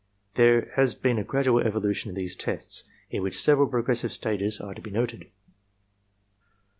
[0.33, 4.73] There has been a gradual evolution in these tests, in which several progressive stages are
[4.73, 5.29] to be noted.